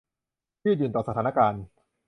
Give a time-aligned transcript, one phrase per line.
[0.63, 1.63] ยืดหยุ่นต่อสถานการณ์